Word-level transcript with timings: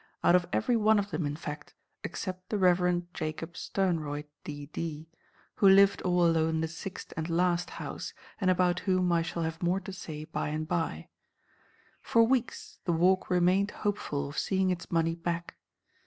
Out 0.23 0.35
of 0.35 0.47
every 0.51 0.75
one 0.75 0.97
of 0.97 1.11
them, 1.11 1.27
in 1.27 1.35
fact, 1.35 1.75
except 2.03 2.49
the 2.49 2.57
Reverend 2.57 3.05
Jacob 3.13 3.53
Sternroyd, 3.55 4.25
D.D., 4.43 5.07
who 5.57 5.69
lived 5.69 6.01
all 6.01 6.25
alone 6.25 6.55
in 6.55 6.61
the 6.61 6.67
sixth 6.67 7.13
and 7.15 7.29
last 7.29 7.69
house, 7.69 8.11
and 8.39 8.49
about 8.49 8.79
whom 8.79 9.11
I 9.11 9.21
shall 9.21 9.43
have 9.43 9.61
more 9.61 9.79
to 9.81 9.93
say 9.93 10.25
by 10.25 10.47
and 10.49 10.67
by. 10.67 11.09
For 12.01 12.23
weeks 12.23 12.79
the 12.85 12.93
Walk 12.93 13.29
remained 13.29 13.69
hopeful 13.69 14.27
of 14.29 14.39
seeing 14.39 14.71
its 14.71 14.91
money 14.91 15.13
back. 15.13 15.57